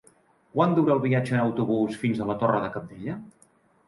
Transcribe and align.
Quant 0.53 0.71
dura 0.77 0.93
el 0.93 1.01
viatge 1.03 1.35
en 1.35 1.41
autobús 1.41 1.99
fins 2.05 2.21
a 2.21 2.27
la 2.31 2.37
Torre 2.45 2.63
de 2.65 2.71
Cabdella? 2.77 3.19